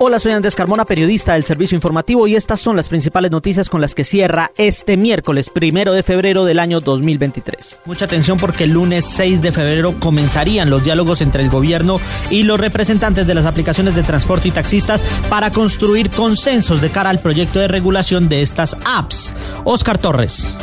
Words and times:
Hola, 0.00 0.20
soy 0.20 0.30
Andrés 0.30 0.54
Carmona, 0.54 0.84
periodista 0.84 1.32
del 1.32 1.42
Servicio 1.42 1.74
Informativo 1.74 2.28
y 2.28 2.36
estas 2.36 2.60
son 2.60 2.76
las 2.76 2.88
principales 2.88 3.32
noticias 3.32 3.68
con 3.68 3.80
las 3.80 3.96
que 3.96 4.04
cierra 4.04 4.52
este 4.56 4.96
miércoles 4.96 5.50
primero 5.50 5.92
de 5.92 6.04
febrero 6.04 6.44
del 6.44 6.60
año 6.60 6.80
2023. 6.80 7.80
Mucha 7.84 8.04
atención 8.04 8.38
porque 8.38 8.62
el 8.62 8.70
lunes 8.70 9.04
6 9.06 9.42
de 9.42 9.50
febrero 9.50 9.98
comenzarían 9.98 10.70
los 10.70 10.84
diálogos 10.84 11.20
entre 11.20 11.42
el 11.42 11.50
gobierno 11.50 12.00
y 12.30 12.44
los 12.44 12.60
representantes 12.60 13.26
de 13.26 13.34
las 13.34 13.44
aplicaciones 13.44 13.96
de 13.96 14.04
transporte 14.04 14.46
y 14.46 14.52
taxistas 14.52 15.02
para 15.28 15.50
construir 15.50 16.10
consensos 16.10 16.80
de 16.80 16.90
cara 16.90 17.10
al 17.10 17.18
proyecto 17.18 17.58
de 17.58 17.66
regulación 17.66 18.28
de 18.28 18.42
estas 18.42 18.76
apps. 18.84 19.34
Oscar 19.64 19.98
Torres. 19.98 20.54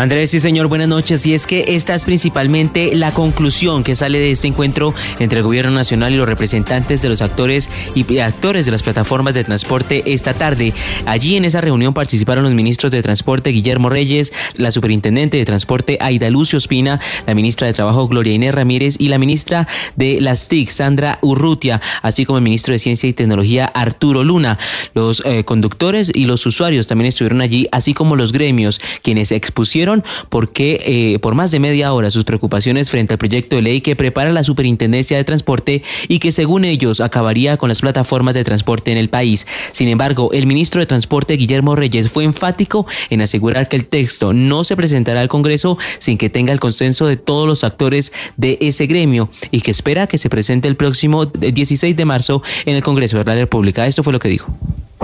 Andrés, 0.00 0.30
sí 0.30 0.40
señor, 0.40 0.68
buenas 0.68 0.88
noches. 0.88 1.26
Y 1.26 1.34
es 1.34 1.46
que 1.46 1.76
esta 1.76 1.94
es 1.94 2.06
principalmente 2.06 2.94
la 2.94 3.12
conclusión 3.12 3.84
que 3.84 3.94
sale 3.94 4.18
de 4.18 4.30
este 4.30 4.48
encuentro 4.48 4.94
entre 5.18 5.40
el 5.40 5.44
gobierno 5.44 5.72
nacional 5.72 6.14
y 6.14 6.16
los 6.16 6.26
representantes 6.26 7.02
de 7.02 7.10
los 7.10 7.20
actores 7.20 7.68
y 7.94 8.18
actores 8.18 8.64
de 8.64 8.72
las 8.72 8.82
plataformas 8.82 9.34
de 9.34 9.44
transporte 9.44 10.02
esta 10.06 10.32
tarde. 10.32 10.72
Allí 11.04 11.36
en 11.36 11.44
esa 11.44 11.60
reunión 11.60 11.92
participaron 11.92 12.44
los 12.44 12.54
ministros 12.54 12.90
de 12.92 13.02
Transporte 13.02 13.50
Guillermo 13.50 13.90
Reyes, 13.90 14.32
la 14.54 14.72
superintendente 14.72 15.36
de 15.36 15.44
Transporte 15.44 15.98
Aida 16.00 16.30
Lucio 16.30 16.56
Espina, 16.56 16.98
la 17.26 17.34
ministra 17.34 17.66
de 17.66 17.74
Trabajo 17.74 18.08
Gloria 18.08 18.32
Inés 18.32 18.54
Ramírez 18.54 18.96
y 18.98 19.08
la 19.08 19.18
ministra 19.18 19.68
de 19.96 20.18
las 20.22 20.48
TIC 20.48 20.70
Sandra 20.70 21.18
Urrutia, 21.20 21.82
así 22.00 22.24
como 22.24 22.38
el 22.38 22.44
ministro 22.44 22.72
de 22.72 22.78
Ciencia 22.78 23.06
y 23.06 23.12
Tecnología 23.12 23.66
Arturo 23.66 24.24
Luna. 24.24 24.58
Los 24.94 25.22
eh, 25.26 25.44
conductores 25.44 26.10
y 26.14 26.24
los 26.24 26.46
usuarios 26.46 26.86
también 26.86 27.10
estuvieron 27.10 27.42
allí, 27.42 27.68
así 27.70 27.92
como 27.92 28.16
los 28.16 28.32
gremios, 28.32 28.80
quienes 29.02 29.30
expusieron 29.30 29.89
porque 30.28 30.82
eh, 30.84 31.18
por 31.18 31.34
más 31.34 31.50
de 31.50 31.60
media 31.60 31.92
hora 31.92 32.10
sus 32.10 32.24
preocupaciones 32.24 32.90
frente 32.90 33.14
al 33.14 33.18
proyecto 33.18 33.56
de 33.56 33.62
ley 33.62 33.80
que 33.80 33.96
prepara 33.96 34.32
la 34.32 34.44
Superintendencia 34.44 35.16
de 35.16 35.24
Transporte 35.24 35.82
y 36.08 36.18
que 36.18 36.32
según 36.32 36.64
ellos 36.64 37.00
acabaría 37.00 37.56
con 37.56 37.68
las 37.68 37.80
plataformas 37.80 38.34
de 38.34 38.44
transporte 38.44 38.92
en 38.92 38.98
el 38.98 39.08
país. 39.08 39.46
Sin 39.72 39.88
embargo, 39.88 40.30
el 40.32 40.46
ministro 40.46 40.80
de 40.80 40.86
Transporte 40.86 41.36
Guillermo 41.36 41.76
Reyes 41.76 42.10
fue 42.10 42.24
enfático 42.24 42.86
en 43.10 43.22
asegurar 43.22 43.68
que 43.68 43.76
el 43.76 43.86
texto 43.86 44.32
no 44.32 44.64
se 44.64 44.76
presentará 44.76 45.20
al 45.20 45.28
Congreso 45.28 45.78
sin 45.98 46.18
que 46.18 46.30
tenga 46.30 46.52
el 46.52 46.60
consenso 46.60 47.06
de 47.06 47.16
todos 47.16 47.46
los 47.46 47.64
actores 47.64 48.12
de 48.36 48.58
ese 48.60 48.86
gremio 48.86 49.30
y 49.50 49.60
que 49.60 49.70
espera 49.70 50.06
que 50.06 50.18
se 50.18 50.30
presente 50.30 50.68
el 50.68 50.76
próximo 50.76 51.26
16 51.26 51.96
de 51.96 52.04
marzo 52.04 52.42
en 52.66 52.76
el 52.76 52.82
Congreso 52.82 53.18
de 53.18 53.24
la 53.24 53.34
República. 53.34 53.86
Esto 53.86 54.02
fue 54.02 54.12
lo 54.12 54.18
que 54.18 54.28
dijo. 54.28 54.54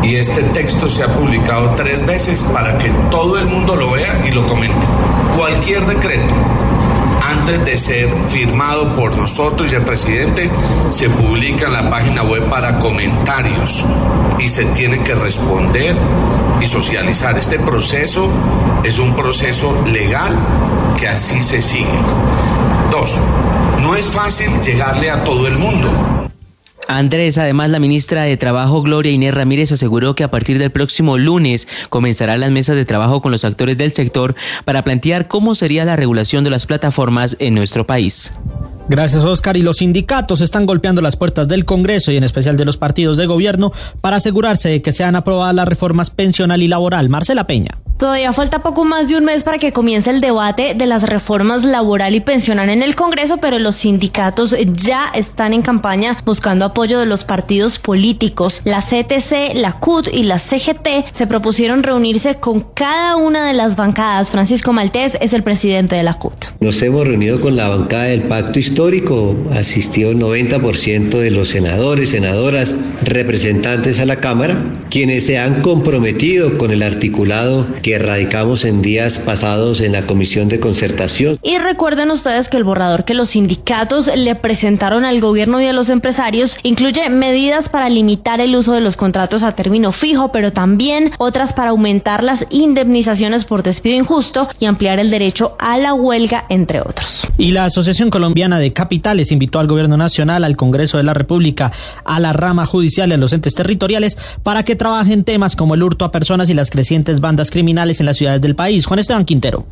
Y 0.07 0.15
este 0.15 0.41
texto 0.45 0.89
se 0.89 1.03
ha 1.03 1.13
publicado 1.13 1.75
tres 1.75 2.07
veces 2.07 2.41
para 2.45 2.79
que 2.79 2.89
todo 3.11 3.39
el 3.39 3.47
mundo 3.47 3.75
lo 3.75 3.91
vea 3.91 4.25
y 4.25 4.31
lo 4.31 4.47
comente. 4.47 4.87
Cualquier 5.37 5.85
decreto, 5.85 6.33
antes 7.29 7.65
de 7.65 7.77
ser 7.77 8.09
firmado 8.29 8.95
por 8.95 9.17
nosotros 9.17 9.73
y 9.73 9.75
el 9.75 9.83
presidente, 9.83 10.49
se 10.91 11.11
publica 11.11 11.67
en 11.67 11.73
la 11.73 11.91
página 11.91 12.23
web 12.23 12.49
para 12.49 12.79
comentarios 12.79 13.85
y 14.39 14.49
se 14.49 14.67
tiene 14.67 15.03
que 15.03 15.17
responder 15.17 15.97
y 16.61 16.67
socializar. 16.67 17.37
Este 17.37 17.59
proceso 17.59 18.31
es 18.85 19.01
un 19.01 19.17
proceso 19.17 19.75
legal 19.87 20.39
que 20.97 21.09
así 21.09 21.43
se 21.43 21.61
sigue. 21.61 21.99
Dos, 22.93 23.19
no 23.81 23.97
es 23.97 24.09
fácil 24.09 24.61
llegarle 24.63 25.11
a 25.11 25.25
todo 25.25 25.49
el 25.49 25.59
mundo. 25.59 26.16
Andrés, 26.89 27.37
además 27.39 27.71
la 27.71 27.81
ministra 27.81 28.23
de 28.23 28.37
Trabajo 28.37 28.83
Gloria 28.83 29.13
Inés 29.13 29.35
Ramírez 29.35 29.73
aseguró 29.73 30.15
que 30.15 30.25
a 30.25 30.31
partir 30.31 30.59
del 30.59 30.71
próximo 30.71 31.19
lunes 31.19 31.67
comenzarán 31.89 32.41
las 32.41 32.51
mesas 32.51 32.77
de 32.77 32.85
trabajo 32.85 33.21
con 33.21 33.33
los 33.33 33.45
actores 33.45 33.77
del 33.77 33.93
sector 33.93 34.35
para 34.65 34.85
plantear 34.85 35.27
cómo 35.27 35.55
sería 35.55 35.85
la 35.85 35.97
regulación 35.97 36.45
de 36.45 36.51
las 36.51 36.67
plataformas 36.67 37.37
en 37.41 37.55
nuestro 37.55 37.87
país. 37.87 38.33
Gracias, 38.89 39.25
Oscar. 39.25 39.57
Y 39.57 39.63
los 39.63 39.79
sindicatos 39.79 40.41
están 40.41 40.65
golpeando 40.65 41.03
las 41.03 41.17
puertas 41.17 41.49
del 41.49 41.65
Congreso 41.65 42.13
y 42.13 42.17
en 42.17 42.25
especial 42.25 42.57
de 42.57 42.65
los 42.65 42.77
partidos 42.77 43.17
de 43.17 43.27
gobierno 43.27 43.73
para 44.01 44.17
asegurarse 44.17 44.69
de 44.69 44.83
que 44.83 44.93
sean 44.93 45.17
aprobadas 45.17 45.55
las 45.55 45.67
reformas 45.67 46.11
pensional 46.11 46.63
y 46.63 46.69
laboral. 46.69 47.09
Marcela 47.09 47.49
Peña. 47.49 47.79
Todavía 47.97 48.35
falta 48.35 48.59
poco 48.59 48.85
más 48.85 49.09
de 49.09 49.17
un 49.17 49.25
mes 49.25 49.43
para 49.43 49.57
que 49.57 49.73
comience 49.73 50.11
el 50.11 50.21
debate 50.21 50.75
de 50.75 50.85
las 50.85 51.05
reformas 51.05 51.65
laboral 51.65 52.15
y 52.15 52.21
pensional 52.21 52.69
en 52.69 52.83
el 52.83 52.95
Congreso, 52.95 53.39
pero 53.39 53.59
los 53.59 53.77
sindicatos 53.77 54.55
ya 54.75 55.09
están 55.15 55.55
en 55.55 55.63
campaña 55.63 56.19
buscando 56.27 56.67
apoyo 56.67 56.99
de 56.99 57.07
los 57.07 57.25
partidos 57.25 57.79
políticos. 57.79 58.61
La 58.65 58.83
CTC, 58.83 59.55
la 59.55 59.81
CUT 59.81 60.09
y 60.13 60.25
la 60.25 60.39
CGT 60.39 61.07
se 61.11 61.27
propusieron 61.27 61.83
reunirse 61.83 62.35
con 62.35 62.61
cada 62.75 63.17
una 63.17 63.47
de 63.47 63.55
las 63.55 63.77
bancadas. 63.77 64.29
Francisco 64.29 64.75
Maltés 64.75 65.17
es 65.23 65.33
el 65.33 65.43
presidente 65.43 65.97
de 65.97 66.03
la 66.03 66.19
CUT. 66.19 66.49
Nos 66.61 66.83
hemos 66.83 67.07
reunido 67.07 67.41
con 67.41 67.57
la 67.57 67.69
bancada 67.69 68.05
del 68.05 68.25
Pacto 68.25 68.59
Histórico. 68.59 69.35
Asistió 69.53 70.11
el 70.11 70.19
90% 70.19 71.19
de 71.19 71.31
los 71.31 71.49
senadores, 71.49 72.11
senadoras, 72.11 72.77
representantes 73.03 74.01
a 74.01 74.05
la 74.05 74.17
Cámara, 74.17 74.85
quienes 74.91 75.25
se 75.25 75.39
han 75.39 75.63
comprometido 75.63 76.59
con 76.59 76.73
el 76.73 76.83
articulado 76.83 77.67
que 77.87 78.01
radicamos 78.01 78.65
en 78.65 78.83
días 78.83 79.21
pasados 79.21 79.81
en 79.81 79.93
la 79.93 80.07
Comisión 80.07 80.49
de 80.49 80.59
Concertación. 80.59 81.39
Y 81.41 81.59
recuerden 81.59 82.11
ustedes 82.11 82.49
que 82.49 82.57
el 82.57 82.65
borrador 82.65 83.05
que 83.05 83.15
los 83.15 83.29
sindicatos 83.29 84.11
le 84.13 84.35
presentaron 84.35 85.05
al 85.05 85.21
gobierno 85.21 85.61
y 85.61 85.67
a 85.67 85.73
los 85.73 85.89
empresarios 85.89 86.59
incluye 86.65 87.09
medidas 87.11 87.69
para 87.69 87.89
limitar 87.89 88.41
el 88.41 88.57
uso 88.57 88.73
de 88.73 88.81
los 88.81 88.97
contratos 88.97 89.45
a 89.45 89.55
término 89.55 89.93
fijo, 89.93 90.33
pero 90.33 90.53
también 90.53 91.13
otras 91.19 91.53
para 91.53 91.71
aumentar 91.71 92.25
las 92.25 92.49
indemnizaciones 92.51 93.45
por 93.45 93.63
despido 93.63 93.95
injusto 93.95 94.49
y 94.59 94.65
ampliar 94.65 94.99
el 94.99 95.09
derecho 95.09 95.55
a 95.61 95.79
la 95.79 95.95
huelga, 95.95 96.45
entre 96.49 96.81
otros. 96.81 97.23
Y 97.39 97.53
la 97.53 97.67
Asociación 97.67 98.11
Colombiana 98.11 98.59
de 98.59 98.73
Capitales 98.73 99.31
invitó 99.31 99.61
al 99.61 99.69
Gobierno 99.69 99.97
Nacional, 99.97 100.43
al 100.43 100.57
Congreso 100.57 100.97
de 100.97 101.05
la 101.05 101.15
República, 101.15 101.71
a 102.05 102.19
la 102.19 102.33
rama 102.33 102.67
judicial 102.67 103.11
y 103.11 103.15
a 103.15 103.17
los 103.17 103.33
entes 103.33 103.55
territoriales 103.55 104.19
para 104.43 104.65
que 104.65 104.75
trabajen 104.75 105.23
temas 105.23 105.55
como 105.55 105.75
el 105.77 105.85
hurto 105.85 106.05
a 106.05 106.11
personas 106.11 106.51
y 106.51 106.55
las 106.55 106.71
crecientes 106.71 107.21
bandas 107.21 107.53
criminales 107.53 107.76
en 108.01 108.07
las 108.07 108.17
ciudades 108.17 108.41
del 108.41 108.55
país. 108.55 108.87
Juan 108.87 108.99
Esteban 108.99 109.25
Quintero. 109.25 109.67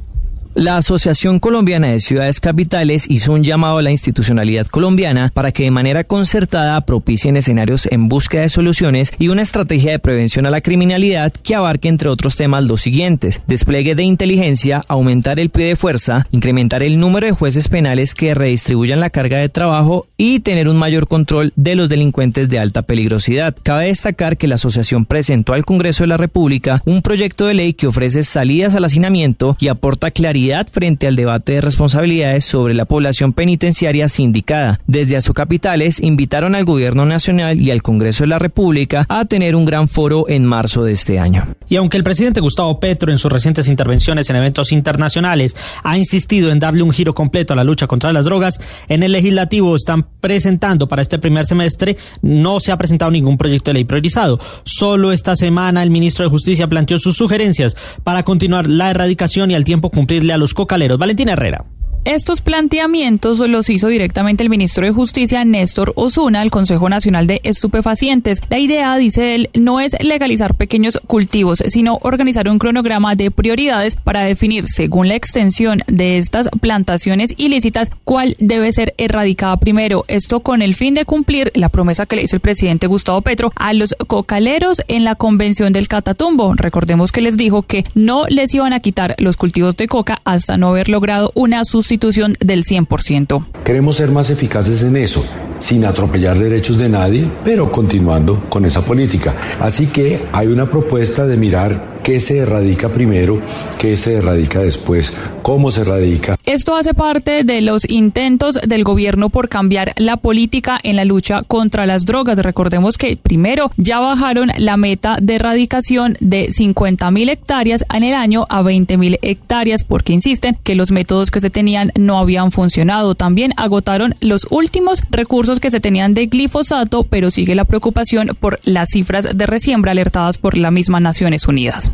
La 0.54 0.76
Asociación 0.76 1.40
Colombiana 1.40 1.88
de 1.88 1.98
Ciudades 1.98 2.38
Capitales 2.38 3.06
hizo 3.08 3.32
un 3.32 3.42
llamado 3.42 3.78
a 3.78 3.82
la 3.82 3.90
institucionalidad 3.90 4.68
colombiana 4.68 5.32
para 5.34 5.50
que 5.50 5.64
de 5.64 5.72
manera 5.72 6.04
concertada 6.04 6.80
propicien 6.82 7.36
escenarios 7.36 7.88
en 7.90 8.08
búsqueda 8.08 8.42
de 8.42 8.48
soluciones 8.48 9.10
y 9.18 9.28
una 9.28 9.42
estrategia 9.42 9.90
de 9.90 9.98
prevención 9.98 10.46
a 10.46 10.50
la 10.50 10.60
criminalidad 10.60 11.32
que 11.32 11.56
abarque 11.56 11.88
entre 11.88 12.08
otros 12.08 12.36
temas 12.36 12.62
los 12.62 12.82
siguientes, 12.82 13.42
despliegue 13.48 13.96
de 13.96 14.04
inteligencia, 14.04 14.80
aumentar 14.86 15.40
el 15.40 15.50
pie 15.50 15.66
de 15.66 15.76
fuerza, 15.76 16.28
incrementar 16.30 16.84
el 16.84 17.00
número 17.00 17.26
de 17.26 17.32
jueces 17.32 17.66
penales 17.66 18.14
que 18.14 18.32
redistribuyan 18.34 19.00
la 19.00 19.10
carga 19.10 19.38
de 19.38 19.48
trabajo 19.48 20.06
y 20.16 20.38
tener 20.38 20.68
un 20.68 20.76
mayor 20.76 21.08
control 21.08 21.52
de 21.56 21.74
los 21.74 21.88
delincuentes 21.88 22.48
de 22.48 22.60
alta 22.60 22.82
peligrosidad. 22.82 23.56
Cabe 23.60 23.86
destacar 23.86 24.36
que 24.36 24.46
la 24.46 24.54
asociación 24.54 25.04
presentó 25.04 25.52
al 25.52 25.64
Congreso 25.64 26.04
de 26.04 26.08
la 26.08 26.16
República 26.16 26.80
un 26.84 27.02
proyecto 27.02 27.46
de 27.46 27.54
ley 27.54 27.72
que 27.72 27.88
ofrece 27.88 28.22
salidas 28.22 28.76
al 28.76 28.84
hacinamiento 28.84 29.56
y 29.58 29.66
aporta 29.66 30.12
claridad 30.12 30.43
frente 30.70 31.06
al 31.06 31.16
debate 31.16 31.52
de 31.52 31.60
responsabilidades 31.60 32.44
sobre 32.44 32.74
la 32.74 32.84
población 32.84 33.32
penitenciaria 33.32 34.08
sindicada. 34.08 34.80
Desde 34.86 35.16
Capitales 35.32 36.00
invitaron 36.00 36.54
al 36.54 36.64
Gobierno 36.64 37.06
Nacional 37.06 37.60
y 37.60 37.70
al 37.70 37.82
Congreso 37.82 38.24
de 38.24 38.28
la 38.28 38.38
República 38.38 39.06
a 39.08 39.24
tener 39.24 39.56
un 39.56 39.64
gran 39.64 39.88
foro 39.88 40.28
en 40.28 40.44
marzo 40.44 40.84
de 40.84 40.92
este 40.92 41.18
año. 41.18 41.54
Y 41.68 41.76
aunque 41.76 41.96
el 41.96 42.04
presidente 42.04 42.40
Gustavo 42.40 42.78
Petro 42.78 43.10
en 43.10 43.18
sus 43.18 43.32
recientes 43.32 43.68
intervenciones 43.68 44.28
en 44.28 44.36
eventos 44.36 44.72
internacionales 44.72 45.56
ha 45.82 45.96
insistido 45.96 46.50
en 46.50 46.58
darle 46.58 46.82
un 46.82 46.90
giro 46.90 47.14
completo 47.14 47.52
a 47.52 47.56
la 47.56 47.64
lucha 47.64 47.86
contra 47.86 48.12
las 48.12 48.24
drogas, 48.26 48.60
en 48.88 49.02
el 49.02 49.12
legislativo 49.12 49.74
están 49.74 50.06
presentando 50.20 50.86
para 50.88 51.02
este 51.02 51.18
primer 51.18 51.46
semestre, 51.46 51.96
no 52.22 52.60
se 52.60 52.72
ha 52.72 52.76
presentado 52.76 53.10
ningún 53.10 53.38
proyecto 53.38 53.70
de 53.70 53.74
ley 53.74 53.84
priorizado. 53.84 54.38
Solo 54.64 55.12
esta 55.12 55.36
semana 55.36 55.82
el 55.82 55.90
ministro 55.90 56.24
de 56.24 56.30
Justicia 56.30 56.68
planteó 56.68 56.98
sus 56.98 57.16
sugerencias 57.16 57.76
para 58.02 58.24
continuar 58.24 58.68
la 58.68 58.90
erradicación 58.90 59.50
y 59.50 59.54
al 59.54 59.64
tiempo 59.64 59.90
cumplirle 59.90 60.33
a 60.34 60.38
los 60.38 60.54
cocaleros. 60.54 60.98
Valentina 60.98 61.32
Herrera. 61.32 61.64
Estos 62.04 62.42
planteamientos 62.42 63.38
los 63.38 63.70
hizo 63.70 63.88
directamente 63.88 64.42
el 64.42 64.50
ministro 64.50 64.84
de 64.84 64.92
Justicia, 64.92 65.42
Néstor 65.46 65.94
Osuna, 65.96 66.42
al 66.42 66.50
Consejo 66.50 66.90
Nacional 66.90 67.26
de 67.26 67.40
Estupefacientes. 67.44 68.42
La 68.50 68.58
idea, 68.58 68.94
dice 68.98 69.34
él, 69.34 69.48
no 69.54 69.80
es 69.80 69.96
legalizar 70.02 70.54
pequeños 70.54 71.00
cultivos, 71.06 71.62
sino 71.66 71.98
organizar 72.02 72.46
un 72.50 72.58
cronograma 72.58 73.14
de 73.14 73.30
prioridades 73.30 73.96
para 73.96 74.22
definir, 74.22 74.66
según 74.66 75.08
la 75.08 75.14
extensión 75.14 75.80
de 75.86 76.18
estas 76.18 76.50
plantaciones 76.60 77.32
ilícitas, 77.38 77.90
cuál 78.04 78.36
debe 78.38 78.70
ser 78.72 78.92
erradicada 78.98 79.56
primero. 79.56 80.04
Esto 80.06 80.40
con 80.40 80.60
el 80.60 80.74
fin 80.74 80.92
de 80.92 81.06
cumplir 81.06 81.52
la 81.54 81.70
promesa 81.70 82.04
que 82.04 82.16
le 82.16 82.24
hizo 82.24 82.36
el 82.36 82.40
presidente 82.40 82.86
Gustavo 82.86 83.22
Petro 83.22 83.50
a 83.56 83.72
los 83.72 83.96
cocaleros 84.06 84.82
en 84.88 85.04
la 85.04 85.14
convención 85.14 85.72
del 85.72 85.88
Catatumbo. 85.88 86.52
Recordemos 86.52 87.12
que 87.12 87.22
les 87.22 87.38
dijo 87.38 87.62
que 87.62 87.82
no 87.94 88.26
les 88.28 88.52
iban 88.52 88.74
a 88.74 88.80
quitar 88.80 89.14
los 89.16 89.38
cultivos 89.38 89.74
de 89.78 89.88
coca 89.88 90.20
hasta 90.24 90.58
no 90.58 90.68
haber 90.68 90.90
logrado 90.90 91.32
una 91.34 91.64
sustitución 91.64 91.93
del 91.98 92.64
100%. 92.64 93.44
Queremos 93.64 93.96
ser 93.96 94.10
más 94.10 94.30
eficaces 94.30 94.82
en 94.82 94.96
eso, 94.96 95.24
sin 95.58 95.84
atropellar 95.84 96.38
derechos 96.38 96.78
de 96.78 96.88
nadie, 96.88 97.30
pero 97.44 97.70
continuando 97.70 98.44
con 98.48 98.64
esa 98.64 98.82
política. 98.82 99.34
Así 99.60 99.86
que 99.86 100.20
hay 100.32 100.48
una 100.48 100.70
propuesta 100.70 101.26
de 101.26 101.36
mirar 101.36 101.93
qué 102.04 102.20
se 102.20 102.36
erradica 102.38 102.90
primero, 102.90 103.40
qué 103.78 103.96
se 103.96 104.14
erradica 104.14 104.60
después, 104.60 105.16
cómo 105.42 105.70
se 105.70 105.80
erradica. 105.80 106.36
Esto 106.44 106.76
hace 106.76 106.92
parte 106.92 107.44
de 107.44 107.62
los 107.62 107.88
intentos 107.88 108.56
del 108.66 108.84
gobierno 108.84 109.30
por 109.30 109.48
cambiar 109.48 109.94
la 109.96 110.18
política 110.18 110.78
en 110.82 110.96
la 110.96 111.06
lucha 111.06 111.42
contra 111.42 111.86
las 111.86 112.04
drogas. 112.04 112.38
Recordemos 112.38 112.98
que 112.98 113.16
primero 113.16 113.70
ya 113.78 114.00
bajaron 114.00 114.50
la 114.58 114.76
meta 114.76 115.16
de 115.20 115.36
erradicación 115.36 116.16
de 116.20 116.52
50 116.52 117.10
mil 117.10 117.30
hectáreas 117.30 117.84
en 117.92 118.04
el 118.04 118.14
año 118.14 118.44
a 118.50 118.60
20 118.60 118.98
mil 118.98 119.18
hectáreas 119.22 119.82
porque 119.82 120.12
insisten 120.12 120.58
que 120.62 120.74
los 120.74 120.92
métodos 120.92 121.30
que 121.30 121.40
se 121.40 121.48
tenían 121.48 121.90
no 121.96 122.18
habían 122.18 122.52
funcionado. 122.52 123.14
También 123.14 123.52
agotaron 123.56 124.14
los 124.20 124.46
últimos 124.50 125.02
recursos 125.10 125.58
que 125.58 125.70
se 125.70 125.80
tenían 125.80 126.12
de 126.12 126.26
glifosato, 126.26 127.04
pero 127.04 127.30
sigue 127.30 127.54
la 127.54 127.64
preocupación 127.64 128.36
por 128.38 128.60
las 128.64 128.90
cifras 128.90 129.26
de 129.34 129.46
resiembra 129.46 129.92
alertadas 129.92 130.36
por 130.36 130.58
la 130.58 130.70
misma 130.70 131.00
Naciones 131.00 131.48
Unidas. 131.48 131.93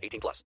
18 0.00 0.20
plus. 0.20 0.44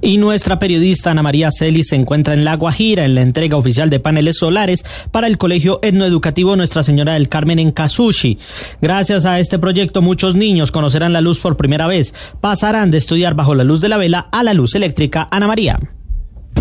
Y 0.00 0.16
nuestra 0.16 0.58
periodista 0.58 1.10
Ana 1.10 1.22
María 1.22 1.50
Celis 1.50 1.88
se 1.88 1.96
encuentra 1.96 2.34
en 2.34 2.44
La 2.44 2.56
Guajira 2.56 3.04
en 3.04 3.14
la 3.14 3.22
entrega 3.22 3.56
oficial 3.56 3.90
de 3.90 4.00
paneles 4.00 4.38
solares 4.38 4.84
para 5.10 5.26
el 5.26 5.38
Colegio 5.38 5.80
Etnoeducativo 5.82 6.56
Nuestra 6.56 6.82
Señora 6.82 7.14
del 7.14 7.28
Carmen 7.28 7.58
en 7.58 7.70
Casushi. 7.70 8.38
Gracias 8.80 9.26
a 9.26 9.40
este 9.40 9.58
proyecto 9.58 10.00
muchos 10.00 10.34
niños 10.34 10.72
conocerán 10.72 11.12
la 11.12 11.20
luz 11.20 11.40
por 11.40 11.56
primera 11.56 11.86
vez, 11.86 12.14
pasarán 12.40 12.90
de 12.90 12.98
estudiar 12.98 13.34
bajo 13.34 13.54
la 13.54 13.64
luz 13.64 13.80
de 13.80 13.88
la 13.88 13.98
vela 13.98 14.28
a 14.32 14.42
la 14.42 14.54
luz 14.54 14.74
eléctrica. 14.74 15.28
Ana 15.30 15.46
María. 15.46 15.78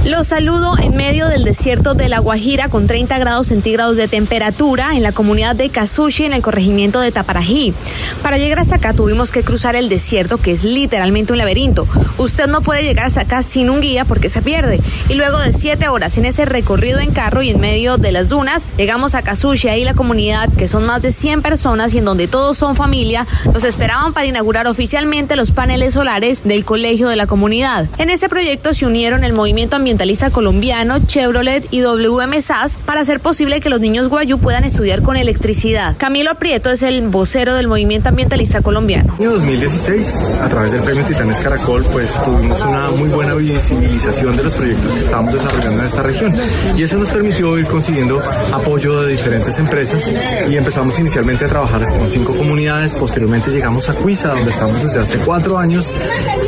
Los 0.05 0.27
saludo 0.27 0.77
en 0.81 0.95
medio 0.95 1.27
del 1.27 1.43
desierto 1.43 1.93
de 1.93 2.07
La 2.07 2.19
Guajira 2.19 2.69
con 2.69 2.87
30 2.87 3.17
grados 3.19 3.47
centígrados 3.47 3.97
de 3.97 4.07
temperatura 4.07 4.95
en 4.95 5.03
la 5.03 5.11
comunidad 5.11 5.55
de 5.55 5.69
Casushi 5.69 6.23
en 6.23 6.31
el 6.31 6.41
corregimiento 6.41 7.01
de 7.01 7.11
Taparají. 7.11 7.73
Para 8.21 8.37
llegar 8.37 8.59
hasta 8.59 8.75
acá 8.75 8.93
tuvimos 8.93 9.31
que 9.31 9.43
cruzar 9.43 9.75
el 9.75 9.89
desierto 9.89 10.37
que 10.37 10.51
es 10.51 10.63
literalmente 10.63 11.33
un 11.33 11.39
laberinto. 11.39 11.87
Usted 12.17 12.47
no 12.47 12.61
puede 12.61 12.83
llegar 12.83 13.07
hasta 13.07 13.21
acá 13.21 13.43
sin 13.43 13.69
un 13.69 13.81
guía 13.81 14.05
porque 14.05 14.29
se 14.29 14.41
pierde. 14.41 14.79
Y 15.09 15.15
luego 15.15 15.39
de 15.39 15.51
7 15.51 15.89
horas 15.89 16.17
en 16.17 16.25
ese 16.25 16.45
recorrido 16.45 16.99
en 16.99 17.11
carro 17.11 17.41
y 17.41 17.49
en 17.49 17.59
medio 17.59 17.97
de 17.97 18.13
las 18.13 18.29
dunas, 18.29 18.65
llegamos 18.77 19.13
a 19.13 19.23
Casushi, 19.23 19.67
ahí 19.67 19.83
la 19.83 19.93
comunidad 19.93 20.49
que 20.53 20.69
son 20.69 20.85
más 20.85 21.01
de 21.01 21.11
100 21.11 21.41
personas 21.41 21.93
y 21.93 21.97
en 21.97 22.05
donde 22.05 22.27
todos 22.27 22.57
son 22.57 22.75
familia, 22.75 23.27
nos 23.53 23.65
esperaban 23.65 24.13
para 24.13 24.25
inaugurar 24.27 24.67
oficialmente 24.67 25.35
los 25.35 25.51
paneles 25.51 25.95
solares 25.95 26.43
del 26.45 26.63
colegio 26.63 27.09
de 27.09 27.17
la 27.17 27.27
comunidad. 27.27 27.87
En 27.97 28.09
este 28.09 28.29
proyecto 28.29 28.73
se 28.73 28.85
unieron 28.85 29.25
el 29.25 29.33
movimiento 29.33 29.75
ambiental 29.75 29.86
ambientalista 29.87 30.31
colombiano 30.31 30.99
Chevrolet 30.99 31.65
y 31.71 31.79
WM 31.79 32.41
SAS 32.41 32.77
para 32.77 32.99
hacer 32.99 33.21
posible 33.21 33.61
que 33.61 33.69
los 33.69 33.79
niños 33.79 34.09
guayú 34.09 34.37
puedan 34.37 34.65
estudiar 34.65 35.01
con 35.01 35.15
electricidad. 35.15 35.95
Camilo 35.97 36.31
Aprieto 36.31 36.69
es 36.71 36.83
el 36.83 37.07
vocero 37.07 37.53
del 37.53 37.69
movimiento 37.69 38.09
ambientalista 38.09 38.61
colombiano. 38.61 39.15
En 39.17 39.29
2016, 39.29 40.23
a 40.41 40.49
través 40.49 40.73
del 40.73 40.83
premio 40.83 41.05
Titanes 41.05 41.37
Caracol, 41.37 41.85
pues 41.85 42.11
tuvimos 42.21 42.59
una 42.63 42.89
muy 42.89 43.07
buena 43.07 43.33
visibilización 43.35 44.35
de 44.35 44.43
los 44.43 44.53
proyectos 44.55 44.91
que 44.91 44.99
estábamos 44.99 45.35
desarrollando 45.35 45.79
en 45.79 45.85
esta 45.85 46.03
región 46.03 46.35
y 46.75 46.83
eso 46.83 46.97
nos 46.97 47.09
permitió 47.09 47.57
ir 47.57 47.65
consiguiendo 47.67 48.21
apoyo 48.51 49.03
de 49.03 49.13
diferentes 49.13 49.57
empresas 49.57 50.03
y 50.49 50.57
empezamos 50.57 50.99
inicialmente 50.99 51.45
a 51.45 51.47
trabajar 51.47 51.87
con 51.87 52.09
cinco 52.09 52.35
comunidades, 52.35 52.93
posteriormente 52.93 53.51
llegamos 53.51 53.87
a 53.87 53.93
Cuisa, 53.93 54.33
donde 54.33 54.49
estamos 54.49 54.83
desde 54.83 54.99
hace 54.99 55.17
cuatro 55.19 55.57
años 55.57 55.89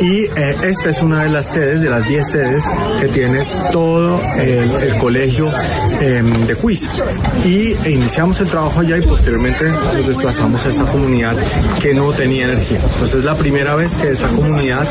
y 0.02 0.24
eh, 0.24 0.56
esta 0.62 0.90
es 0.90 1.00
una 1.00 1.22
de 1.22 1.30
las 1.30 1.46
sedes, 1.46 1.80
de 1.80 1.88
las 1.88 2.06
diez 2.06 2.30
sedes 2.30 2.64
que 3.00 3.08
tiene 3.08 3.29
todo 3.72 4.20
el, 4.38 4.98
colegio 4.98 5.50
em, 6.00 6.46
de 6.46 6.56
Quiz. 6.56 6.88
Y 7.44 7.72
e 7.84 7.90
iniciamos 7.90 8.40
el 8.40 8.48
trabajo 8.48 8.80
allá 8.80 8.96
y 8.98 9.02
posteriormente 9.02 9.64
nos 9.68 10.06
desplazamos 10.06 10.64
a 10.66 10.68
esa 10.68 10.84
comunidad 10.84 11.36
que 11.80 11.94
no 11.94 12.12
tenía 12.12 12.44
energía. 12.44 12.80
Entonces 12.82 13.20
es 13.20 13.24
la 13.24 13.36
primera 13.36 13.74
vez 13.76 13.94
que 13.96 14.10
esa 14.10 14.28
comunidad 14.28 14.88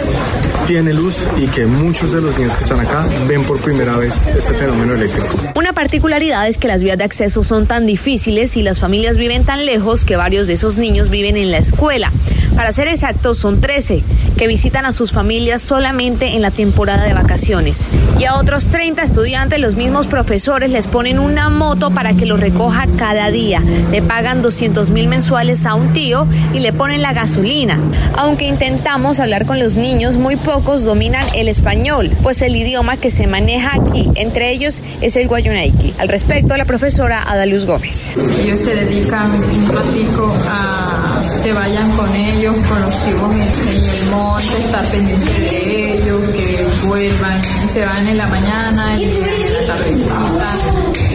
tiene 0.68 0.94
luz 0.94 1.16
y 1.38 1.48
que 1.48 1.66
muchos 1.66 2.12
de 2.12 2.22
los 2.22 2.38
niños 2.38 2.56
que 2.56 2.64
están 2.64 2.80
acá 2.80 3.08
ven 3.28 3.44
por 3.44 3.60
primera 3.60 3.98
vez 3.98 4.16
este 4.28 4.54
fenómeno 4.54 4.94
eléctrico. 4.94 5.28
Una 5.56 5.74
particularidad 5.74 6.48
es 6.48 6.58
que 6.58 6.68
las 6.68 6.84
vías 6.84 6.98
de 6.98 7.04
acceso 7.04 7.44
son 7.44 7.68
tan 7.68 7.86
difíciles 7.86 8.58
y 8.58 8.64
las 8.64 8.80
familias 8.80 9.18
viven 9.18 9.46
tan 9.46 9.66
lejos 9.66 10.06
que 10.06 10.16
varios 10.16 10.48
de 10.48 10.54
esos 10.54 10.78
niños 10.78 11.10
viven 11.10 11.38
en 11.38 11.52
la 11.52 11.58
escuela. 11.58 12.12
Para 12.56 12.74
ser 12.74 12.88
exactos, 12.88 13.38
son 13.38 13.62
13 13.62 14.04
que 14.38 14.48
visitan 14.48 14.86
a 14.86 14.92
sus 14.92 15.12
familias 15.12 15.62
solamente 15.62 16.36
en 16.36 16.42
la 16.42 16.52
temporada 16.52 17.06
de 17.06 17.14
vacaciones. 17.14 17.86
Y 18.20 18.26
a 18.26 18.36
otros 18.36 18.68
30 18.68 19.02
estudiantes, 19.02 19.62
los 19.62 19.78
mismos 19.78 20.06
profesores 20.06 20.72
les 20.72 20.88
ponen 20.88 21.20
una 21.20 21.50
moto 21.50 21.90
para 21.92 22.14
que 22.14 22.26
los 22.26 22.38
recoja 22.38 22.86
cada 22.98 23.32
día. 23.32 23.62
Le 23.92 24.02
pagan 24.02 24.42
200 24.42 24.92
mil 24.92 25.08
mensuales 25.08 25.66
a 25.66 25.74
un 25.74 25.94
tío 25.94 26.28
y 26.54 26.60
le 26.60 26.74
ponen 26.74 27.02
la 27.02 27.14
gasolina. 27.14 27.80
Aunque 28.18 28.46
intentamos 28.46 29.22
hablar 29.22 29.46
con 29.46 29.58
los 29.58 29.76
niños, 29.76 30.18
muy 30.18 30.36
pocos 30.36 30.84
dominan 30.84 31.24
el 31.34 31.48
español, 31.48 32.12
pues 32.22 32.42
el 32.42 32.58
idioma 32.58 32.98
que 32.98 33.10
se 33.10 33.26
maneja 33.26 33.72
aquí, 33.76 34.10
entre 34.16 34.52
ellos, 34.52 34.82
es 35.00 35.16
el 35.16 35.30
guayuneiki. 35.30 35.94
Al 35.98 36.10
respecto, 36.10 36.58
la 36.58 36.66
profesora 36.66 37.24
Adaluz 37.24 37.66
Gómez. 37.66 38.18
Ellos 38.18 38.60
se 38.60 38.76
dedican 38.76 39.32
un 39.32 39.68
ratico 39.68 40.34
a 40.46 41.00
se 41.42 41.54
vayan 41.54 41.96
con 41.96 42.14
ellos, 42.14 42.56
con 42.68 42.82
los 42.82 42.96
hijos 43.08 43.34
en 43.34 43.42
el 43.42 44.10
monte, 44.10 44.58
estar 44.66 44.86
pendiente 44.92 45.32
de 45.32 45.94
ellos, 45.94 46.22
que 46.32 46.86
vuelvan, 46.86 47.42
se 47.70 47.86
van 47.86 48.08
en 48.08 48.18
la 48.18 48.28
mañana, 48.28 48.96
en 48.96 49.54
la 49.54 49.68
tardecita. 49.68 50.56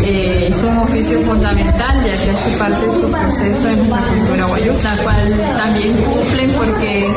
Eh, 0.06 0.48
es 0.50 0.62
un 0.62 0.78
oficio 0.78 1.20
fundamental 1.22 2.04
ya 2.04 2.12
que 2.22 2.30
hace 2.30 2.56
parte 2.58 2.86
de 2.86 2.92
su 2.92 3.10
proceso 3.10 3.68
en 3.68 3.90
la 3.90 4.00
cultura 4.02 4.46
guayú, 4.46 4.72
la 4.82 4.96
cual 5.02 5.56
también 5.56 5.96
cumplen 6.02 6.52
porque 6.52 7.10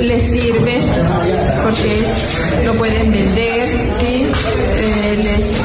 les 0.00 0.30
sirve, 0.30 0.80
porque 1.62 2.04
lo 2.64 2.74
pueden 2.74 3.10
vender, 3.10 3.47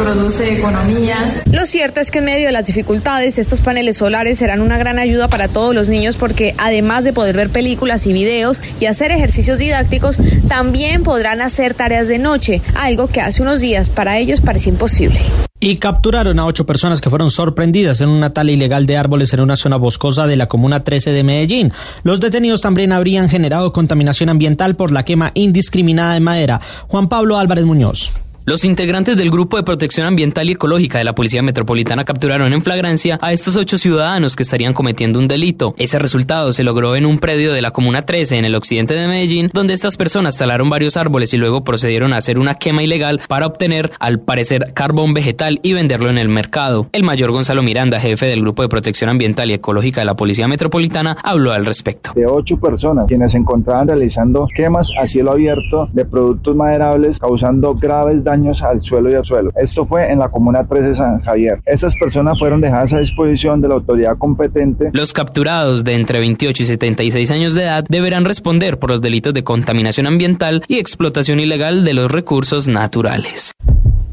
produce 0.03 0.57
economía. 0.57 1.41
Lo 1.51 1.65
cierto 1.65 2.01
es 2.01 2.11
que 2.11 2.19
en 2.19 2.25
medio 2.25 2.47
de 2.47 2.51
las 2.51 2.67
dificultades, 2.67 3.39
estos 3.39 3.61
paneles 3.61 3.97
solares 3.97 4.37
serán 4.37 4.61
una 4.61 4.77
gran 4.77 4.99
ayuda 4.99 5.29
para 5.29 5.47
todos 5.47 5.73
los 5.73 5.87
niños 5.87 6.17
porque 6.17 6.53
además 6.57 7.05
de 7.05 7.13
poder 7.13 7.37
ver 7.37 7.49
películas 7.49 8.05
y 8.05 8.13
videos 8.13 8.61
y 8.81 8.87
hacer 8.87 9.11
ejercicios 9.11 9.59
didácticos, 9.59 10.17
también 10.49 11.03
podrán 11.03 11.41
hacer 11.41 11.73
tareas 11.73 12.09
de 12.09 12.19
noche, 12.19 12.61
algo 12.75 13.07
que 13.07 13.21
hace 13.21 13.41
unos 13.41 13.61
días 13.61 13.89
para 13.89 14.17
ellos 14.17 14.41
parecía 14.41 14.73
imposible 14.73 15.19
y 15.59 15.77
capturaron 15.77 16.39
a 16.39 16.45
ocho 16.45 16.65
personas 16.65 16.99
que 16.99 17.09
fueron 17.09 17.31
sorprendidas 17.31 18.01
en 18.01 18.09
una 18.09 18.31
tala 18.31 18.51
ilegal 18.51 18.85
de 18.85 18.97
árboles 18.97 19.33
en 19.33 19.39
una 19.39 19.55
zona 19.55 19.77
boscosa 19.77 20.27
de 20.27 20.35
la 20.35 20.49
Comuna 20.49 20.83
13 20.83 21.13
de 21.13 21.23
Medellín. 21.23 21.71
Los 22.03 22.19
detenidos 22.19 22.59
también 22.59 22.91
habrían 22.91 23.29
generado 23.29 23.71
contaminación 23.71 24.27
ambiental 24.27 24.75
por 24.75 24.91
la 24.91 25.05
quema 25.05 25.31
indiscriminada 25.35 26.15
de 26.15 26.19
madera. 26.19 26.59
Juan 26.89 27.07
Pablo 27.07 27.37
Álvarez 27.37 27.63
Muñoz. 27.63 28.11
Los 28.45 28.65
integrantes 28.65 29.15
del 29.15 29.31
Grupo 29.31 29.55
de 29.55 29.63
Protección 29.63 30.05
Ambiental 30.05 30.49
y 30.49 30.51
Ecológica 30.51 30.97
de 30.97 31.05
la 31.05 31.15
Policía 31.15 31.41
Metropolitana 31.41 32.03
capturaron 32.03 32.51
en 32.51 32.61
flagrancia 32.61 33.17
a 33.21 33.31
estos 33.31 33.55
ocho 33.55 33.77
ciudadanos 33.77 34.35
que 34.35 34.43
estarían 34.43 34.73
cometiendo 34.73 35.17
un 35.17 35.29
delito. 35.29 35.75
Ese 35.77 35.97
resultado 35.97 36.51
se 36.51 36.65
logró 36.65 36.97
en 36.97 37.05
un 37.05 37.19
predio 37.19 37.53
de 37.53 37.61
la 37.61 37.71
Comuna 37.71 38.01
13 38.01 38.39
en 38.39 38.43
el 38.43 38.55
occidente 38.55 38.95
de 38.95 39.07
Medellín, 39.07 39.49
donde 39.53 39.73
estas 39.73 39.95
personas 39.95 40.35
talaron 40.35 40.69
varios 40.69 40.97
árboles 40.97 41.33
y 41.33 41.37
luego 41.37 41.63
procedieron 41.63 42.11
a 42.11 42.17
hacer 42.17 42.37
una 42.37 42.55
quema 42.55 42.83
ilegal 42.83 43.21
para 43.29 43.47
obtener, 43.47 43.91
al 43.97 44.19
parecer, 44.19 44.73
carbón 44.73 45.13
vegetal 45.13 45.61
y 45.63 45.71
venderlo 45.71 46.09
en 46.09 46.17
el 46.17 46.27
mercado. 46.27 46.87
El 46.91 47.03
mayor 47.03 47.31
Gonzalo 47.31 47.63
Miranda, 47.63 47.97
jefe 48.01 48.25
del 48.25 48.41
Grupo 48.41 48.61
de 48.61 48.67
Protección 48.67 49.09
Ambiental 49.09 49.51
y 49.51 49.53
Ecológica 49.53 50.01
de 50.01 50.05
la 50.05 50.17
Policía 50.17 50.49
Metropolitana, 50.49 51.15
habló 51.23 51.53
al 51.53 51.65
respecto. 51.65 52.11
De 52.13 52.25
ocho 52.25 52.57
personas 52.57 53.05
quienes 53.07 53.31
se 53.31 53.37
encontraban 53.37 53.87
realizando 53.87 54.49
quemas 54.53 54.91
a 55.01 55.07
cielo 55.07 55.31
abierto 55.31 55.87
de 55.93 56.03
productos 56.03 56.57
maderables 56.57 57.19
causando 57.19 57.73
graves 57.75 58.21
daños 58.21 58.32
daños 58.33 58.63
al 58.63 58.81
suelo 58.81 59.11
y 59.11 59.15
al 59.15 59.23
suelo. 59.23 59.51
Esto 59.55 59.85
fue 59.85 60.11
en 60.11 60.19
la 60.19 60.29
Comuna 60.29 60.65
13 60.65 60.95
San 60.95 61.21
Javier. 61.21 61.61
Estas 61.65 61.95
personas 61.95 62.39
fueron 62.39 62.61
dejadas 62.61 62.93
a 62.93 62.99
disposición 62.99 63.61
de 63.61 63.67
la 63.67 63.75
autoridad 63.75 64.17
competente. 64.17 64.89
Los 64.91 65.13
capturados 65.13 65.83
de 65.83 65.95
entre 65.95 66.19
28 66.19 66.63
y 66.63 66.65
76 66.65 67.31
años 67.31 67.53
de 67.53 67.63
edad 67.63 67.85
deberán 67.87 68.25
responder 68.25 68.79
por 68.79 68.89
los 68.89 69.01
delitos 69.01 69.33
de 69.33 69.43
contaminación 69.43 70.07
ambiental 70.07 70.63
y 70.67 70.79
explotación 70.79 71.39
ilegal 71.39 71.85
de 71.85 71.93
los 71.93 72.11
recursos 72.11 72.67
naturales 72.67 73.53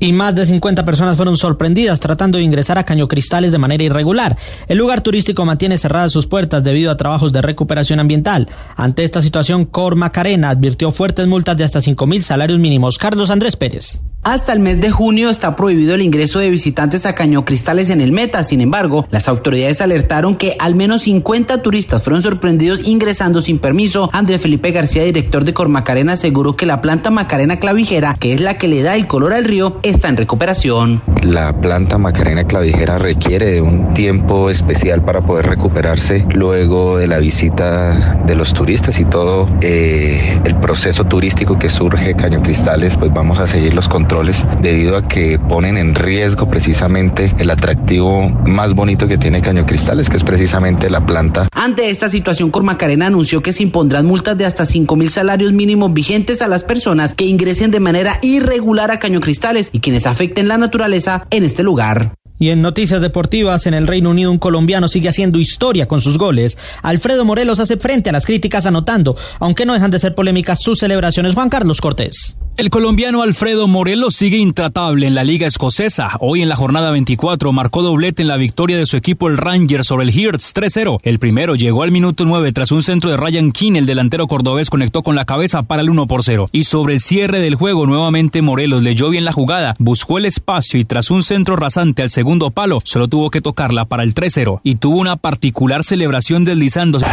y 0.01 0.13
más 0.13 0.35
de 0.35 0.47
50 0.47 0.85
personas 0.85 1.17
fueron 1.17 1.37
sorprendidas 1.37 2.01
tratando 2.01 2.39
de 2.39 2.45
ingresar 2.45 2.79
a 2.79 2.85
Caño 2.85 3.07
Cristales 3.07 3.53
de 3.53 3.59
manera 3.59 3.85
irregular. 3.85 4.37
El 4.67 4.79
lugar 4.79 5.03
turístico 5.03 5.45
mantiene 5.45 5.79
cerradas 5.79 6.13
sus 6.13 6.27
puertas 6.27 6.65
debido 6.65 6.91
a 6.91 6.97
trabajos 6.97 7.33
de 7.33 7.43
recuperación 7.43 8.01
ambiental. 8.01 8.49
Ante 8.77 9.05
esta 9.05 9.21
situación, 9.21 9.67
Cor 9.67 9.95
Macarena 9.95 10.51
advirtió 10.51 10.91
fuertes 10.91 11.27
multas 11.29 11.57
de 11.57 11.65
hasta 11.65 11.81
5 11.81 12.07
mil 12.07 12.23
salarios 12.23 12.59
mínimos. 12.59 12.99
Carlos 12.99 13.31
Andrés 13.31 13.57
Pérez. 13.57 14.01
Hasta 14.23 14.53
el 14.53 14.61
mes 14.61 14.79
de 14.79 14.91
junio 14.91 15.31
está 15.31 15.57
prohibido 15.57 15.95
el 15.95 16.03
ingreso 16.03 16.41
de 16.41 16.51
visitantes 16.51 17.07
a 17.07 17.15
Caño 17.15 17.47
Cristales 17.47 17.89
en 17.89 18.03
el 18.03 18.13
Meta. 18.13 18.43
Sin 18.43 18.61
embargo, 18.61 19.07
las 19.11 19.29
autoridades 19.29 19.81
alertaron 19.81 20.37
que 20.37 20.57
al 20.59 20.75
menos 20.75 21.05
50 21.05 21.63
turistas 21.63 22.03
fueron 22.03 22.21
sorprendidos 22.21 22.87
ingresando 22.87 23.41
sin 23.41 23.59
permiso. 23.59 24.11
Andrés 24.13 24.43
Felipe 24.43 24.73
García, 24.73 25.05
director 25.05 25.45
de 25.45 25.55
Cormacarena, 25.55 26.13
aseguró 26.13 26.55
que 26.55 26.67
la 26.67 26.83
planta 26.83 27.11
Macarena 27.11 27.59
clavijera, 27.59 28.15
que 28.21 28.35
es 28.35 28.43
la 28.43 28.59
que 28.59 28.69
le 28.69 28.83
da 28.83 28.95
el 28.95 29.07
color 29.07 29.33
al 29.33 29.45
río, 29.45 29.81
está 29.83 30.09
en 30.09 30.19
recuperación. 30.19 31.03
La 31.23 31.59
planta 31.59 31.97
Macarena 31.97 32.45
clavijera 32.45 32.99
requiere 32.99 33.47
de 33.47 33.63
un 33.63 33.95
tiempo 33.95 34.51
especial 34.51 35.03
para 35.03 35.23
poder 35.23 35.47
recuperarse 35.47 36.27
luego 36.35 36.99
de 36.99 37.07
la 37.07 37.19
visita 37.19 38.21
de 38.27 38.35
los 38.35 38.53
turistas 38.53 39.01
y 39.01 39.07
todo 39.07 39.49
eh, 39.63 40.39
el 40.45 40.57
proceso 40.57 41.05
turístico 41.05 41.59
que 41.59 41.71
surge 41.71 42.15
Caño 42.17 42.43
Cristales, 42.43 42.99
pues 42.99 43.13
vamos 43.15 43.39
a 43.39 43.47
seguir 43.47 43.73
los 43.73 43.89
controles 44.11 44.45
debido 44.61 44.97
a 44.97 45.07
que 45.07 45.39
ponen 45.39 45.79
en 45.79 45.95
riesgo 45.95 46.49
precisamente 46.49 47.33
el 47.39 47.49
atractivo 47.49 48.29
más 48.45 48.75
bonito 48.75 49.07
que 49.07 49.19
tiene 49.19 49.41
Caño 49.41 49.65
Cristales, 49.65 50.11
que 50.11 50.17
es 50.17 50.25
precisamente 50.25 50.91
la 50.91 51.07
planta. 51.07 51.47
Ante 51.53 51.91
esta 51.91 52.09
situación, 52.09 52.51
Cormacarena 52.51 53.07
anunció 53.07 53.41
que 53.41 53.53
se 53.53 53.63
impondrán 53.63 54.07
multas 54.07 54.37
de 54.37 54.47
hasta 54.47 54.67
5 54.67 54.97
mil 54.97 55.11
salarios 55.11 55.53
mínimos 55.53 55.93
vigentes 55.93 56.43
a 56.43 56.49
las 56.49 56.65
personas 56.65 57.15
que 57.15 57.25
ingresen 57.25 57.71
de 57.71 57.79
manera 57.79 58.19
irregular 58.21 58.91
a 58.91 58.99
Caño 58.99 59.21
Cristales 59.21 59.71
y 59.73 59.79
quienes 59.79 60.07
afecten 60.07 60.49
la 60.49 60.59
naturaleza 60.59 61.29
en 61.31 61.45
este 61.45 61.63
lugar. 61.63 62.15
Y 62.41 62.49
en 62.49 62.63
noticias 62.63 63.01
deportivas, 63.01 63.69
en 63.69 63.75
el 63.75 63.87
Reino 63.87 64.11
Unido 64.11 64.33
un 64.33 64.39
colombiano 64.39 64.89
sigue 64.89 65.09
haciendo 65.09 65.39
historia 65.39 65.87
con 65.87 66.01
sus 66.01 66.19
goles. 66.19 66.59
Alfredo 66.83 67.25
Morelos 67.25 67.61
hace 67.61 67.77
frente 67.77 68.11
a 68.11 68.13
las 68.13 68.27
críticas 68.27 68.67
anotando, 68.67 69.15
aunque 69.39 69.67
no 69.67 69.75
dejan 69.75 69.93
de 69.93 70.01
ser 70.01 70.17
polémicas 70.17 70.61
sus 70.61 70.81
celebraciones. 70.81 71.35
Juan 71.35 71.49
Carlos 71.49 71.81
Cortés. 71.81 72.40
El 72.57 72.69
colombiano 72.69 73.23
Alfredo 73.23 73.69
Morelos 73.69 74.17
sigue 74.17 74.37
intratable 74.37 75.07
en 75.07 75.15
la 75.15 75.25
liga 75.25 75.47
escocesa. 75.47 76.11
Hoy 76.21 76.43
en 76.43 76.49
la 76.51 76.57
jornada 76.57 76.91
24 76.91 77.53
marcó 77.53 77.83
doblete 77.83 78.21
en 78.21 78.29
la 78.29 78.37
victoria 78.37 78.77
de 78.77 78.85
su 78.85 78.99
equipo 78.99 79.29
el 79.29 79.39
Rangers 79.39 79.87
sobre 79.87 80.05
el 80.05 80.13
Hearts 80.13 80.53
3-0. 80.55 81.01
El 81.03 81.19
primero 81.19 81.55
llegó 81.55 81.85
al 81.85 81.91
minuto 81.91 82.27
9 82.27 82.53
tras 82.53 82.71
un 82.71 82.83
centro 82.83 83.11
de 83.11 83.17
Ryan 83.17 83.53
King, 83.53 83.77
el 83.77 83.87
delantero 83.87 84.27
cordobés 84.27 84.69
conectó 84.69 85.03
con 85.03 85.17
la 85.17 85.25
cabeza 85.25 85.63
para 85.63 85.81
el 85.81 85.89
1 85.89 86.07
por 86.07 86.23
0. 86.23 86.51
Y 86.53 86.65
sobre 86.65 86.95
el 86.95 87.01
cierre 87.01 87.41
del 87.41 87.55
juego 87.55 87.87
nuevamente 87.87 88.43
Morelos 88.43 88.83
leyó 88.83 89.09
bien 89.09 89.25
la 89.25 89.33
jugada, 89.33 89.75
buscó 89.79 90.19
el 90.19 90.27
espacio 90.27 90.79
y 90.79 90.85
tras 90.85 91.11
un 91.11 91.23
centro 91.23 91.57
rasante 91.57 92.03
al 92.03 92.11
segundo 92.11 92.51
palo, 92.51 92.83
solo 92.85 93.09
tuvo 93.09 93.31
que 93.31 93.41
tocarla 93.41 93.87
para 93.87 94.03
el 94.03 94.15
3-0 94.15 94.61
y 94.65 94.75
tuvo 94.75 94.99
una 94.99 95.17
particular 95.17 95.83
celebración 95.83 96.45
deslizándose. 96.45 97.07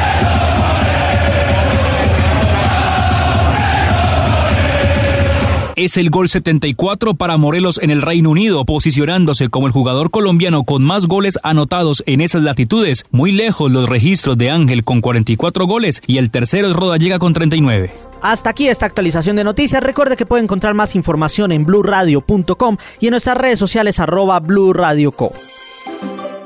Es 5.78 5.96
el 5.96 6.10
gol 6.10 6.28
74 6.28 7.14
para 7.14 7.38
Morelos 7.38 7.80
en 7.82 7.92
el 7.92 8.02
Reino 8.02 8.32
Unido, 8.32 8.66
posicionándose 8.66 9.48
como 9.50 9.68
el 9.68 9.74
jugador 9.74 10.10
colombiano 10.10 10.64
con 10.64 10.84
más 10.84 11.06
goles 11.06 11.38
anotados 11.44 12.04
en 12.08 12.20
esas 12.20 12.42
latitudes, 12.42 13.06
muy 13.12 13.32
lejos 13.32 13.72
los 13.72 13.88
registros 13.88 14.38
de 14.40 14.50
Ángel 14.50 14.84
con 14.84 15.02
44 15.02 15.68
goles 15.68 16.02
y 16.08 16.18
el 16.18 16.32
tercero 16.32 16.68
es 16.68 16.76
Rodallega 16.76 17.20
con 17.20 17.34
39. 17.34 17.92
Hasta 18.24 18.50
aquí 18.50 18.68
esta 18.68 18.88
actualización 18.88 19.36
de 19.36 19.44
noticias. 19.44 19.84
Recuerde 19.84 20.18
que 20.18 20.26
puede 20.26 20.44
encontrar 20.44 20.74
más 20.74 20.96
información 20.96 21.52
en 21.52 21.64
blurradio.com 21.64 22.78
y 23.00 23.06
en 23.06 23.12
nuestras 23.12 23.38
redes 23.38 23.60
sociales 23.60 24.00
arroba 24.00 24.40
blurradioco. 24.40 25.32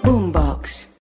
Boombox. 0.04 0.91